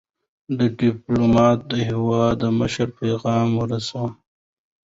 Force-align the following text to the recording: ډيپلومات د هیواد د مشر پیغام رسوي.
ډيپلومات 0.79 1.59
د 1.71 1.73
هیواد 1.89 2.35
د 2.41 2.45
مشر 2.59 2.87
پیغام 2.99 3.49
رسوي. 3.69 4.09